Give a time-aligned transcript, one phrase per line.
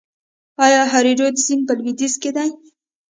[0.65, 2.49] آیا هریرود سیند په لویدیځ کې دی؟